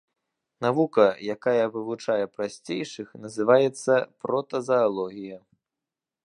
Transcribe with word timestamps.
Навука, 0.65 1.03
якая 1.35 1.65
вывучае 1.75 2.25
прасцейшых, 2.37 3.07
называецца 3.27 3.91
протазаалогія. 4.25 5.39